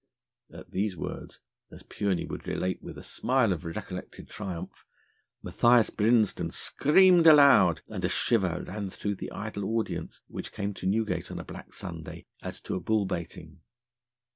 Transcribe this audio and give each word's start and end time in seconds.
At 0.51 0.71
these 0.71 0.97
words, 0.97 1.39
as 1.69 1.83
Pureney 1.83 2.25
would 2.27 2.47
relate 2.47 2.81
with 2.81 2.97
a 2.97 3.03
smile 3.03 3.53
of 3.53 3.63
recollected 3.63 4.27
triumph, 4.31 4.83
Matthias 5.43 5.91
Brinsden 5.91 6.49
screamed 6.49 7.27
aloud, 7.27 7.81
and 7.87 8.03
a 8.03 8.09
shiver 8.09 8.63
ran 8.65 8.89
through 8.89 9.17
the 9.17 9.31
idle 9.31 9.77
audience 9.77 10.21
which 10.25 10.53
came 10.53 10.73
to 10.73 10.87
Newgate 10.87 11.29
on 11.29 11.37
a 11.37 11.43
Black 11.45 11.75
Sunday, 11.75 12.25
as 12.41 12.59
to 12.61 12.73
a 12.73 12.79
bull 12.79 13.05
baiting. 13.05 13.59